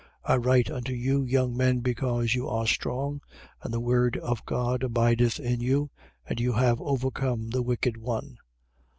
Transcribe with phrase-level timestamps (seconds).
[0.23, 3.21] I write unto you, young men, because you are strong,
[3.61, 5.91] and the word of God abideth in you,
[6.27, 8.39] and you have overcome the wicked one.